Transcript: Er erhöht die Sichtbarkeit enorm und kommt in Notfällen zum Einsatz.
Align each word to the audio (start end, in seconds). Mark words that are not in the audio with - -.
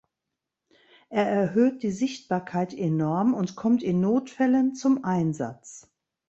Er 1.09 1.27
erhöht 1.29 1.83
die 1.83 1.91
Sichtbarkeit 1.91 2.73
enorm 2.73 3.35
und 3.35 3.55
kommt 3.55 3.83
in 3.83 4.01
Notfällen 4.01 4.73
zum 4.73 5.05
Einsatz. 5.05 5.91